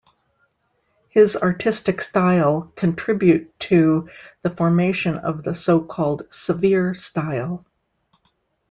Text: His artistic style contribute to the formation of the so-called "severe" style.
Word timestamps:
His 1.09 1.35
artistic 1.37 2.01
style 2.01 2.71
contribute 2.75 3.53
to 3.59 4.09
the 4.41 4.49
formation 4.49 5.19
of 5.19 5.43
the 5.43 5.53
so-called 5.53 6.23
"severe" 6.33 6.95
style. 6.95 7.67